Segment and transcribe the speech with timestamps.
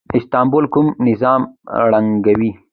[0.17, 1.41] استبداد کول نظام
[1.89, 2.51] ړنګوي